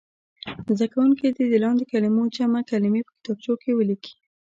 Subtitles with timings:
[0.77, 4.13] زده کوونکي دې د لاندې کلمو جمع کلمې په کتابچو کې ولیکي.